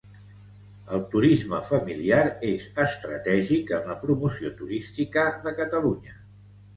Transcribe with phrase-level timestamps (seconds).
[0.95, 6.17] El turisme familiar és estratègic en la promoció turística de Catalunya.